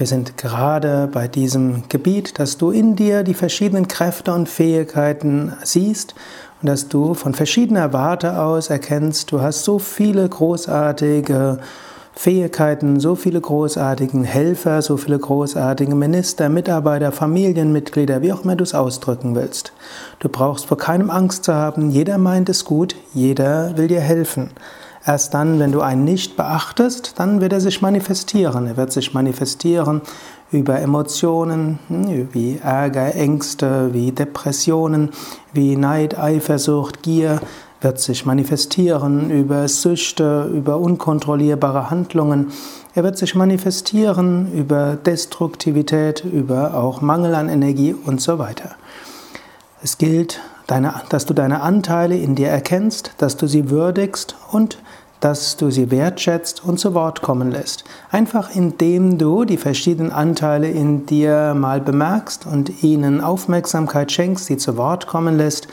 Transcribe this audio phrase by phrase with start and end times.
[0.01, 5.53] Wir sind gerade bei diesem Gebiet, dass du in dir die verschiedenen Kräfte und Fähigkeiten
[5.63, 6.15] siehst
[6.59, 11.59] und dass du von verschiedener Warte aus erkennst, du hast so viele großartige
[12.15, 18.63] Fähigkeiten, so viele großartigen Helfer, so viele großartige Minister, Mitarbeiter, Familienmitglieder, wie auch immer du
[18.63, 19.71] es ausdrücken willst.
[20.17, 24.49] Du brauchst vor keinem Angst zu haben, jeder meint es gut, jeder will dir helfen.
[25.05, 28.67] Erst dann, wenn du einen nicht beachtest, dann wird er sich manifestieren.
[28.67, 30.01] Er wird sich manifestieren
[30.51, 35.09] über Emotionen hm, wie Ärger, Ängste, wie Depressionen,
[35.53, 37.39] wie Neid, Eifersucht, Gier
[37.81, 42.51] wird sich manifestieren über Süchte, über unkontrollierbare Handlungen.
[42.93, 48.75] Er wird sich manifestieren über Destruktivität, über auch Mangel an Energie und so weiter.
[49.81, 50.39] Es gilt,
[51.09, 54.77] dass du deine Anteile in dir erkennst, dass du sie würdigst und
[55.21, 57.85] dass du sie wertschätzt und zu Wort kommen lässt.
[58.09, 64.57] Einfach indem du die verschiedenen Anteile in dir mal bemerkst und ihnen Aufmerksamkeit schenkst, sie
[64.57, 65.67] zu Wort kommen lässt.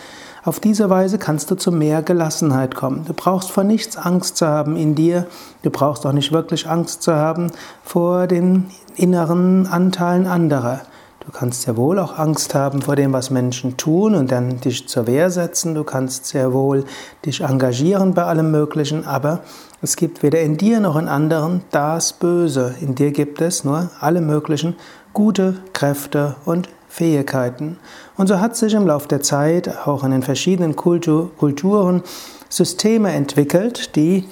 [0.44, 3.04] Auf diese Weise kannst du zu mehr Gelassenheit kommen.
[3.06, 5.26] Du brauchst vor nichts Angst zu haben in dir.
[5.62, 7.50] Du brauchst auch nicht wirklich Angst zu haben
[7.82, 10.82] vor den inneren Anteilen anderer.
[11.28, 14.88] Du kannst sehr wohl auch Angst haben vor dem, was Menschen tun und dann dich
[14.88, 15.74] zur Wehr setzen.
[15.74, 16.86] Du kannst sehr wohl
[17.26, 19.40] dich engagieren bei allem Möglichen, aber
[19.82, 22.74] es gibt weder in dir noch in anderen das Böse.
[22.80, 24.74] In dir gibt es nur alle möglichen
[25.12, 27.78] gute Kräfte und Fähigkeiten.
[28.16, 32.04] Und so hat sich im Laufe der Zeit auch in den verschiedenen Kultur Kulturen
[32.48, 34.24] Systeme entwickelt, die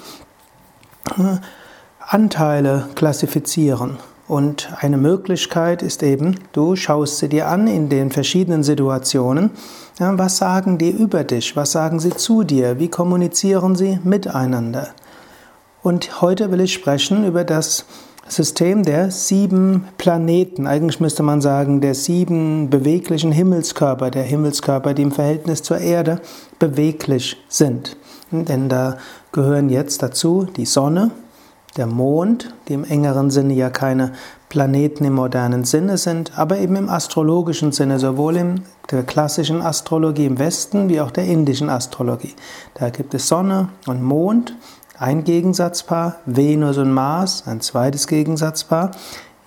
[1.19, 1.37] äh,
[2.01, 3.99] Anteile klassifizieren.
[4.29, 9.51] Und eine Möglichkeit ist eben, du schaust sie dir an in den verschiedenen Situationen.
[10.01, 11.55] Ja, was sagen die über dich?
[11.55, 12.81] Was sagen sie zu dir?
[12.81, 14.89] Wie kommunizieren sie miteinander?
[15.83, 17.85] Und heute will ich sprechen über das
[18.29, 20.67] System der sieben Planeten.
[20.67, 26.21] Eigentlich müsste man sagen, der sieben beweglichen Himmelskörper, der Himmelskörper, die im Verhältnis zur Erde
[26.59, 27.97] beweglich sind.
[28.33, 28.99] Denn da
[29.31, 31.13] gehören jetzt dazu die Sonne,
[31.77, 34.13] der Mond, die im engeren Sinne ja keine
[34.49, 40.27] Planeten im modernen Sinne sind, aber eben im astrologischen Sinne, sowohl in der klassischen Astrologie
[40.27, 42.35] im Westen wie auch der indischen Astrologie.
[42.75, 44.55] Da gibt es Sonne und Mond,
[44.99, 48.93] ein Gegensatzpaar, Venus und Mars, ein zweites Gegensatzpaar,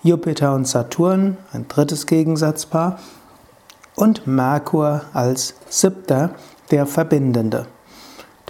[0.02, 2.98] Jupiter und Saturn, ein drittes Gegensatzpaar
[3.96, 6.30] und Merkur als siebter,
[6.70, 7.66] der Verbindende.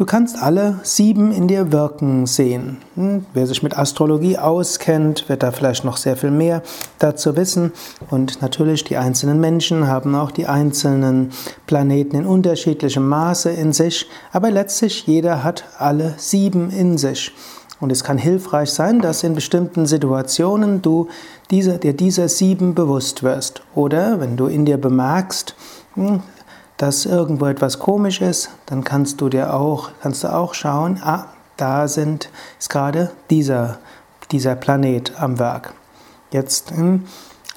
[0.00, 2.78] Du kannst alle sieben in dir wirken sehen.
[2.94, 6.62] Hm, wer sich mit Astrologie auskennt, wird da vielleicht noch sehr viel mehr
[6.98, 7.72] dazu wissen.
[8.08, 11.32] Und natürlich, die einzelnen Menschen haben auch die einzelnen
[11.66, 14.06] Planeten in unterschiedlichem Maße in sich.
[14.32, 17.32] Aber letztlich, jeder hat alle sieben in sich.
[17.78, 21.08] Und es kann hilfreich sein, dass in bestimmten Situationen du
[21.50, 23.60] diese, dir dieser sieben bewusst wirst.
[23.74, 25.54] Oder wenn du in dir bemerkst,
[25.94, 26.22] hm,
[26.80, 31.26] dass irgendwo etwas komisch ist, dann kannst du dir auch, kannst du auch schauen, ah,
[31.58, 33.80] da sind, ist gerade dieser,
[34.30, 35.74] dieser Planet am Werk.
[36.30, 37.04] Jetzt im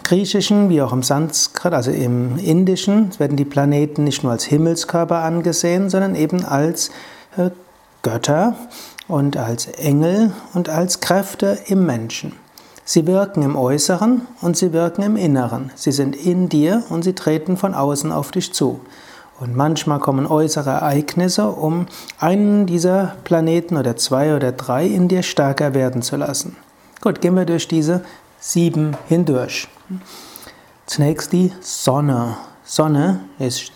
[0.03, 5.19] Griechischen wie auch im Sanskrit, also im Indischen, werden die Planeten nicht nur als Himmelskörper
[5.19, 6.91] angesehen, sondern eben als
[7.38, 7.51] äh,
[8.01, 8.57] Götter
[9.07, 12.34] und als Engel und als Kräfte im Menschen.
[12.84, 15.72] Sie wirken im Äußeren und sie wirken im Inneren.
[15.75, 18.81] Sie sind in dir und sie treten von außen auf dich zu.
[19.44, 21.88] Und manchmal kommen äußere Ereignisse, um
[22.18, 26.56] einen dieser Planeten oder zwei oder drei in dir stärker werden zu lassen.
[27.02, 28.06] Gut, gehen wir durch diese
[28.40, 29.68] sieben hindurch.
[30.86, 32.38] Zunächst die Sonne.
[32.64, 33.20] Sonne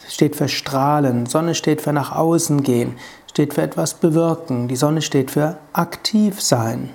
[0.08, 2.96] steht für Strahlen, Sonne steht für nach außen gehen,
[3.30, 6.92] steht für etwas bewirken, die Sonne steht für aktiv sein.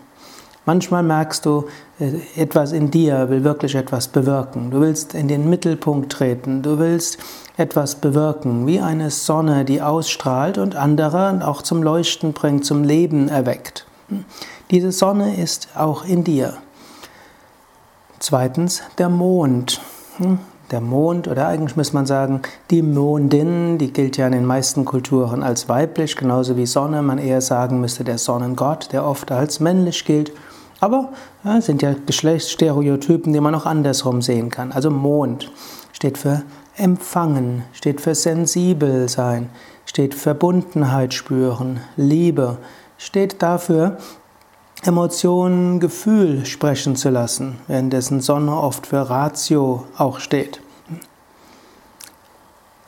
[0.65, 1.65] Manchmal merkst du,
[1.99, 4.71] äh, etwas in dir will wirklich etwas bewirken.
[4.71, 6.63] Du willst in den Mittelpunkt treten.
[6.63, 7.19] Du willst
[7.57, 13.29] etwas bewirken, wie eine Sonne, die ausstrahlt und andere auch zum Leuchten bringt, zum Leben
[13.29, 13.87] erweckt.
[14.71, 16.55] Diese Sonne ist auch in dir.
[18.21, 19.81] Zweitens der Mond.
[20.71, 24.85] Der Mond, oder eigentlich muss man sagen, die Mondin, die gilt ja in den meisten
[24.85, 29.61] Kulturen als weiblich, genauso wie Sonne, man eher sagen müsste der Sonnengott, der oft als
[29.61, 30.33] männlich gilt.
[30.83, 31.11] Aber
[31.45, 34.73] ja, sind ja Geschlechtsstereotypen, die man auch andersrum sehen kann.
[34.73, 35.53] Also Mond
[35.93, 36.43] steht für
[36.77, 39.49] empfangen, steht für sensibel sein,
[39.87, 42.59] steht Verbundenheit spüren, Liebe,
[42.99, 43.99] steht dafür,
[44.83, 50.61] Emotionen, Gefühl sprechen zu lassen, währenddessen Sonne oft für Ratio auch steht.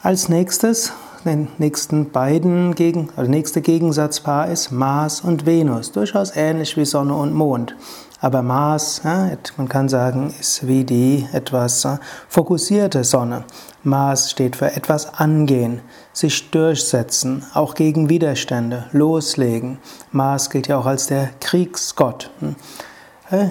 [0.02, 0.92] Als nächstes,
[1.24, 7.14] den nächsten beiden Gegen, also nächste Gegensatzpaar ist Mars und Venus, durchaus ähnlich wie Sonne
[7.14, 7.74] und Mond.
[8.20, 11.98] Aber Mars, man kann sagen, ist wie die etwas äh,
[12.28, 13.44] fokussierte Sonne.
[13.82, 15.82] Mars steht für etwas angehen,
[16.14, 19.78] sich durchsetzen, auch gegen Widerstände, loslegen.
[20.10, 22.30] Mars gilt ja auch als der Kriegsgott.
[22.40, 22.56] Hm.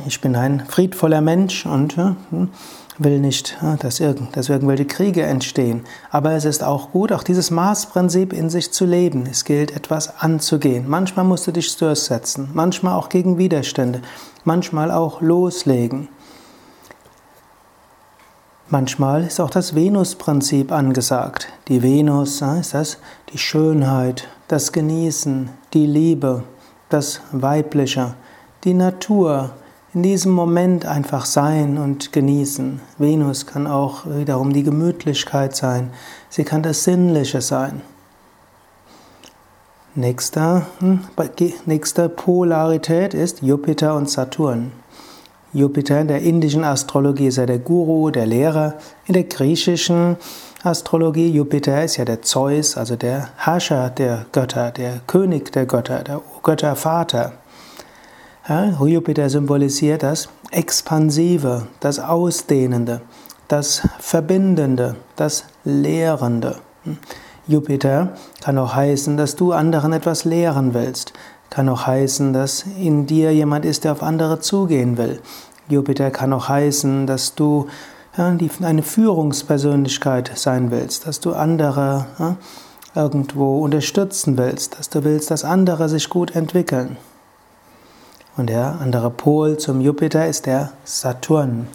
[0.07, 2.49] Ich bin ein friedvoller Mensch und hm,
[2.99, 5.83] will nicht, dass, irgendwelche Kriege entstehen.
[6.11, 9.25] Aber es ist auch gut, auch dieses Maßprinzip in sich zu leben.
[9.29, 10.85] Es gilt, etwas anzugehen.
[10.87, 14.01] Manchmal musst du dich durchsetzen, manchmal auch gegen Widerstände,
[14.43, 16.09] manchmal auch loslegen.
[18.69, 21.47] Manchmal ist auch das Venus-Prinzip angesagt.
[21.67, 22.97] Die Venus ist das
[23.31, 26.43] die Schönheit, das Genießen, die Liebe,
[26.89, 28.15] das Weibliche,
[28.63, 29.51] die Natur,
[29.93, 32.81] in diesem Moment einfach sein und genießen.
[32.97, 35.91] Venus kann auch wiederum die Gemütlichkeit sein.
[36.29, 37.81] Sie kann das Sinnliche sein.
[39.95, 41.01] Nächster, hm,
[41.67, 44.71] nächste Polarität ist Jupiter und Saturn.
[45.53, 48.73] Jupiter in der indischen Astrologie ist ja der Guru, der Lehrer.
[49.05, 50.17] In der griechischen
[50.63, 56.03] Astrologie, Jupiter ist ja der Zeus, also der Herrscher der Götter, der König der Götter,
[56.03, 57.33] der Göttervater.
[58.45, 62.99] Ja, Jupiter symbolisiert das Expansive, das Ausdehnende,
[63.47, 66.57] das Verbindende, das Lehrende.
[67.47, 71.13] Jupiter kann auch heißen, dass du anderen etwas lehren willst.
[71.49, 75.21] Kann auch heißen, dass in dir jemand ist, der auf andere zugehen will.
[75.69, 77.67] Jupiter kann auch heißen, dass du
[78.17, 82.35] eine Führungspersönlichkeit sein willst, dass du andere
[82.93, 86.97] irgendwo unterstützen willst, dass du willst, dass andere sich gut entwickeln.
[88.35, 91.67] Und der andere Pol zum Jupiter ist der Saturn.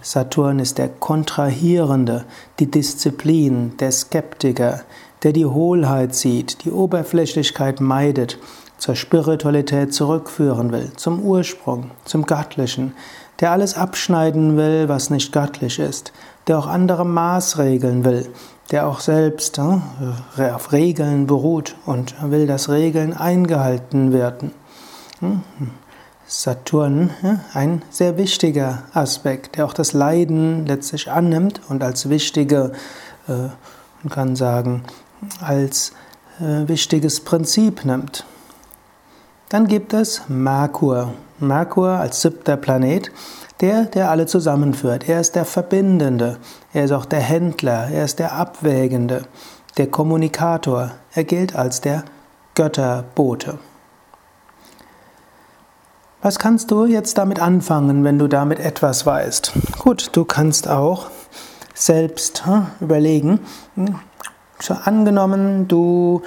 [0.00, 2.24] Saturn ist der Kontrahierende,
[2.58, 4.80] die Disziplin, der Skeptiker,
[5.22, 8.38] der die Hohlheit sieht, die Oberflächlichkeit meidet,
[8.78, 12.94] zur Spiritualität zurückführen will, zum Ursprung, zum Göttlichen,
[13.40, 16.12] der alles abschneiden will, was nicht göttlich ist,
[16.46, 18.28] der auch andere Maßregeln will,
[18.70, 24.52] der auch selbst äh, auf Regeln beruht und will, dass Regeln eingehalten werden.
[25.20, 25.85] Hm, hm.
[26.28, 27.10] Saturn
[27.54, 32.72] ein sehr wichtiger Aspekt, der auch das Leiden letztlich annimmt und als wichtige,
[33.28, 33.48] äh,
[34.02, 34.82] man kann sagen,
[35.40, 35.92] als
[36.40, 38.26] äh, wichtiges Prinzip nimmt.
[39.48, 41.14] Dann gibt es Merkur.
[41.38, 43.12] Merkur als siebter Planet,
[43.60, 45.08] der, der alle zusammenführt.
[45.08, 46.38] Er ist der Verbindende,
[46.72, 49.22] er ist auch der Händler, er ist der Abwägende,
[49.76, 50.90] der Kommunikator.
[51.14, 52.04] Er gilt als der
[52.54, 53.58] Götterbote.
[56.26, 59.52] Was kannst du jetzt damit anfangen, wenn du damit etwas weißt?
[59.78, 61.06] Gut, du kannst auch
[61.72, 63.38] selbst hm, überlegen.
[63.76, 63.94] Hm,
[64.82, 66.22] angenommen, du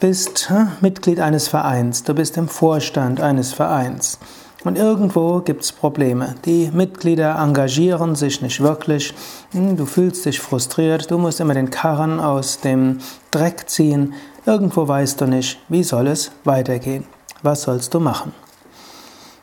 [0.00, 4.18] bist hm, Mitglied eines Vereins, du bist im Vorstand eines Vereins.
[4.64, 6.34] Und irgendwo gibt es Probleme.
[6.44, 9.14] Die Mitglieder engagieren sich nicht wirklich.
[9.54, 11.10] Du fühlst dich frustriert.
[11.10, 12.98] Du musst immer den Karren aus dem
[13.30, 14.12] Dreck ziehen.
[14.44, 17.06] Irgendwo weißt du nicht, wie soll es weitergehen.
[17.40, 18.34] Was sollst du machen?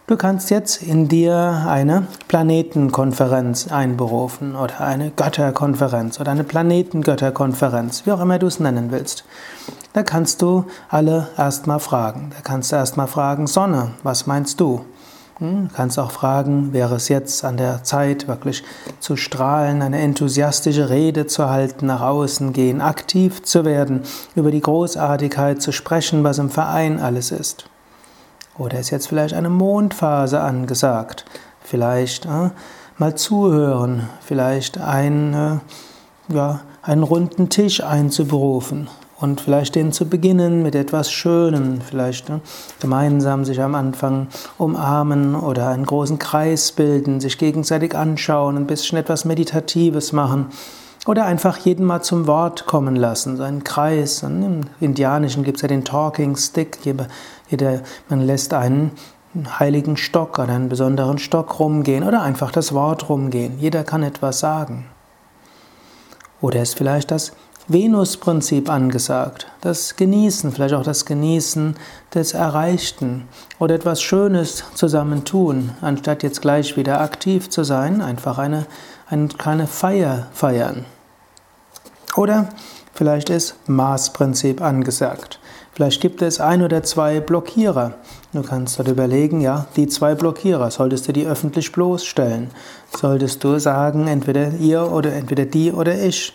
[0.10, 8.12] Du kannst jetzt in dir eine Planetenkonferenz einberufen oder eine Götterkonferenz oder eine Planetengötterkonferenz, wie
[8.12, 9.24] auch immer du es nennen willst.
[9.94, 12.32] Da kannst du alle erstmal fragen.
[12.36, 14.84] Da kannst du erstmal fragen, Sonne, was meinst du?
[15.38, 18.64] Hm, du kannst auch fragen, wäre es jetzt an der Zeit, wirklich
[19.00, 24.02] zu strahlen, eine enthusiastische Rede zu halten, nach außen gehen, aktiv zu werden,
[24.34, 27.70] über die Großartigkeit zu sprechen, was im Verein alles ist.
[28.60, 31.26] Oder ist jetzt vielleicht eine Mondphase angesagt?
[31.62, 32.50] Vielleicht äh,
[32.98, 38.90] mal zuhören, vielleicht ein, äh, ja, einen runden Tisch einzuberufen
[39.20, 42.40] und vielleicht den zu beginnen mit etwas Schönem, vielleicht äh,
[42.82, 48.98] gemeinsam sich am Anfang umarmen oder einen großen Kreis bilden, sich gegenseitig anschauen, ein bisschen
[48.98, 50.48] etwas Meditatives machen.
[51.10, 54.22] Oder einfach jeden mal zum Wort kommen lassen, so einen Kreis.
[54.22, 56.78] Im Indianischen gibt es ja den Talking Stick.
[57.50, 58.92] Jeder, man lässt einen
[59.58, 63.58] heiligen Stock oder einen besonderen Stock rumgehen oder einfach das Wort rumgehen.
[63.58, 64.86] Jeder kann etwas sagen.
[66.42, 67.32] Oder ist vielleicht das
[67.68, 71.76] Venus-Prinzip angesagt, das Genießen, vielleicht auch das Genießen
[72.14, 78.38] des Erreichten oder etwas Schönes zusammen tun, anstatt jetzt gleich wieder aktiv zu sein, einfach
[78.38, 78.68] eine,
[79.10, 80.86] eine kleine Feier feiern.
[82.20, 82.50] Oder
[82.94, 85.40] vielleicht ist Maßprinzip angesagt.
[85.72, 87.94] Vielleicht gibt es ein oder zwei Blockierer.
[88.34, 92.50] Du kannst dort überlegen, ja, die zwei Blockierer, solltest du die öffentlich bloßstellen?
[92.94, 96.34] Solltest du sagen, entweder ihr oder entweder die oder ich?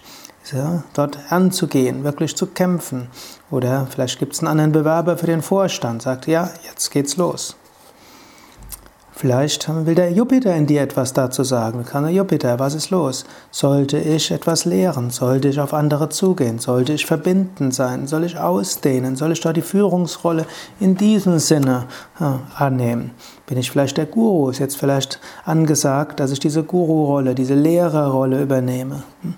[0.50, 3.08] Ja, dort anzugehen, wirklich zu kämpfen.
[3.50, 7.56] Oder vielleicht gibt es einen anderen Bewerber für den Vorstand, sagt, ja, jetzt geht's los.
[9.16, 11.84] Vielleicht will der Jupiter in dir etwas dazu sagen.
[11.84, 13.24] Kann der Jupiter, was ist los?
[13.52, 15.10] Sollte ich etwas lehren?
[15.10, 16.58] Sollte ich auf andere zugehen?
[16.58, 18.08] Sollte ich verbindend sein?
[18.08, 19.14] Soll ich ausdehnen?
[19.14, 20.46] Soll ich dort die Führungsrolle
[20.80, 21.84] in diesem Sinne
[22.18, 23.12] ja, annehmen?
[23.46, 24.50] Bin ich vielleicht der Guru?
[24.50, 29.04] Ist jetzt vielleicht angesagt, dass ich diese Guru-Rolle, diese Lehrerrolle übernehme?
[29.22, 29.34] Hm?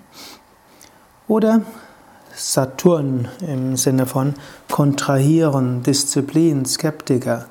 [1.27, 1.61] Oder
[2.33, 4.33] Saturn im Sinne von
[4.71, 7.45] kontrahieren, Disziplin, Skeptiker.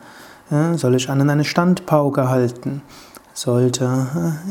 [0.48, 2.82] Soll ich an eine Standpauke halten?
[3.34, 4.06] Sollte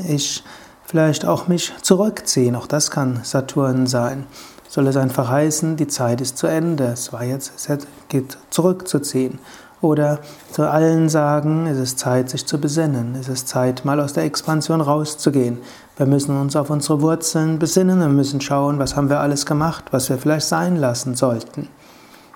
[0.08, 0.44] ich
[0.86, 2.56] vielleicht auch mich zurückziehen?
[2.56, 4.26] Auch das kann Saturn sein.
[4.68, 9.40] Soll es einfach heißen, die Zeit ist zu Ende, es war jetzt, es geht zurückzuziehen?
[9.80, 10.20] Oder
[10.52, 14.24] zu allen sagen, es ist Zeit, sich zu besinnen, es ist Zeit, mal aus der
[14.24, 15.60] Expansion rauszugehen.
[15.96, 19.86] Wir müssen uns auf unsere Wurzeln besinnen, wir müssen schauen, was haben wir alles gemacht,
[19.92, 21.70] was wir vielleicht sein lassen sollten.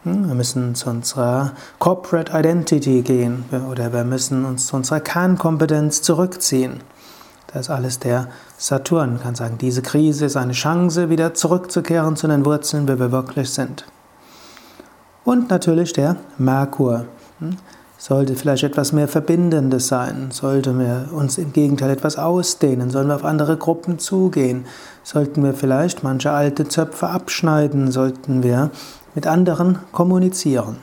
[0.03, 6.01] Hm, wir müssen zu unserer Corporate Identity gehen oder wir müssen uns zu unserer Kernkompetenz
[6.01, 6.81] zurückziehen.
[7.47, 8.27] Das ist alles der
[8.57, 9.13] Saturn.
[9.13, 13.11] Man kann sagen, diese Krise ist eine Chance, wieder zurückzukehren zu den Wurzeln, wer wir
[13.11, 13.85] wirklich sind.
[15.25, 17.05] Und natürlich der Merkur.
[17.39, 17.57] Hm,
[17.97, 20.29] sollte vielleicht etwas mehr Verbindendes sein?
[20.31, 22.89] Sollten wir uns im Gegenteil etwas ausdehnen?
[22.89, 24.65] Sollen wir auf andere Gruppen zugehen?
[25.03, 27.91] Sollten wir vielleicht manche alte Zöpfe abschneiden?
[27.91, 28.71] Sollten wir
[29.15, 30.77] mit anderen kommunizieren.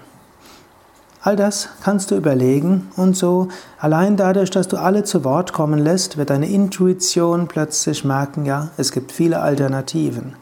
[1.22, 3.48] All das kannst du überlegen und so
[3.80, 8.68] allein dadurch, dass du alle zu Wort kommen lässt, wird deine Intuition plötzlich merken, ja,
[8.76, 10.34] es gibt viele Alternativen.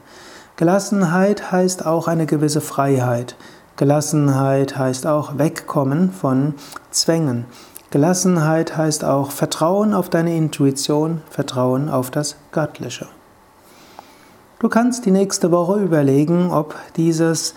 [0.57, 3.35] Gelassenheit heißt auch eine gewisse Freiheit.
[3.77, 6.55] Gelassenheit heißt auch wegkommen von
[6.91, 7.47] Zwängen.
[7.91, 13.09] Gelassenheit heißt auch Vertrauen auf deine Intuition, Vertrauen auf das Göttliche.
[14.59, 17.55] Du kannst die nächste Woche überlegen, ob dieses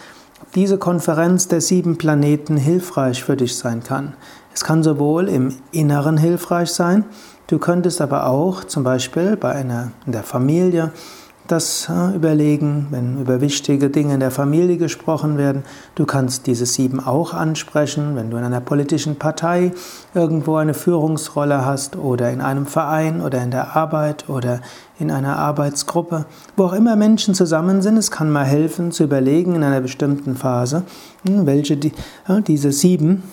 [0.55, 4.13] diese Konferenz der sieben Planeten hilfreich für dich sein kann.
[4.53, 7.05] Es kann sowohl im Inneren hilfreich sein,
[7.47, 10.91] du könntest aber auch zum Beispiel bei einer in der Familie
[11.47, 15.63] das äh, überlegen, wenn über wichtige Dinge in der Familie gesprochen werden.
[15.95, 19.71] Du kannst diese sieben auch ansprechen, wenn du in einer politischen Partei
[20.13, 24.61] irgendwo eine Führungsrolle hast oder in einem Verein oder in der Arbeit oder
[24.99, 26.25] in einer Arbeitsgruppe.
[26.55, 30.35] Wo auch immer Menschen zusammen sind, es kann mal helfen zu überlegen in einer bestimmten
[30.35, 30.83] Phase,
[31.25, 31.91] hm, welche die,
[32.47, 33.23] diese sieben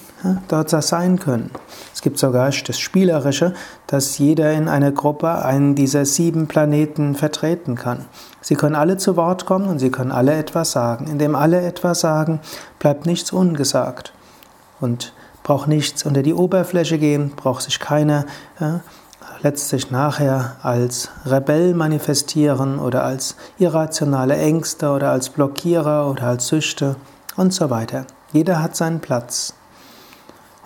[0.48, 1.50] dort sein können.
[1.92, 3.54] Es gibt sogar das Spielerische,
[3.86, 8.06] dass jeder in einer Gruppe einen dieser sieben Planeten vertreten kann.
[8.40, 11.06] Sie können alle zu Wort kommen und sie können alle etwas sagen.
[11.08, 12.40] Indem alle etwas sagen,
[12.78, 14.12] bleibt nichts ungesagt.
[14.80, 18.24] Und braucht nichts unter die Oberfläche gehen, braucht sich keiner
[18.58, 18.80] ja,
[19.44, 26.96] letztlich nachher als Rebell manifestieren oder als irrationale Ängste oder als Blockierer oder als Süchte
[27.36, 28.06] und so weiter.
[28.32, 29.54] Jeder hat seinen Platz.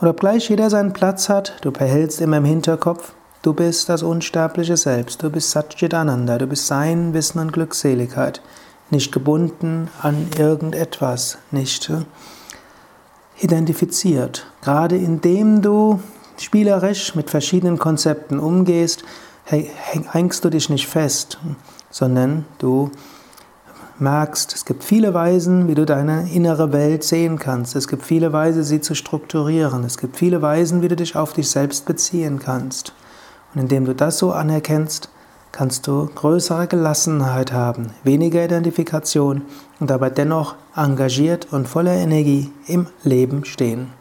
[0.00, 4.76] Und obgleich jeder seinen Platz hat, du behältst immer im Hinterkopf, du bist das unsterbliche
[4.76, 8.40] Selbst, du bist Satchitananda, du bist Sein, Wissen und Glückseligkeit,
[8.90, 11.90] nicht gebunden an irgendetwas, nicht
[13.40, 14.46] identifiziert.
[14.62, 16.00] Gerade indem du
[16.40, 19.04] spielerisch mit verschiedenen Konzepten umgehst,
[19.44, 21.38] hängst du dich nicht fest,
[21.90, 22.90] sondern du
[23.98, 27.74] merkst, es gibt viele Weisen, wie du deine innere Welt sehen kannst.
[27.74, 29.84] Es gibt viele Weisen, sie zu strukturieren.
[29.84, 32.92] Es gibt viele Weisen, wie du dich auf dich selbst beziehen kannst.
[33.54, 35.08] Und indem du das so anerkennst,
[35.50, 39.42] kannst du größere Gelassenheit haben, weniger Identifikation
[39.80, 43.97] und dabei dennoch engagiert und voller Energie im Leben stehen.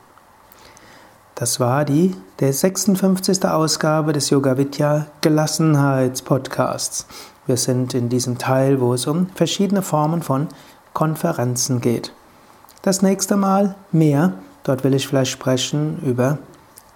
[1.39, 3.45] Das war die der 56.
[3.45, 7.05] Ausgabe des Yoga Vidya Gelassenheitspodcasts.
[7.45, 10.47] Wir sind in diesem Teil, wo es um verschiedene Formen von
[10.93, 12.11] Konferenzen geht.
[12.81, 14.33] Das nächste Mal mehr.
[14.63, 16.39] Dort will ich vielleicht sprechen über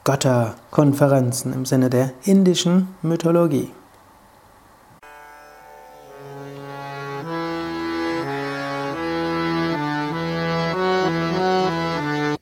[0.06, 3.70] Götterkonferenzen im Sinne der indischen Mythologie.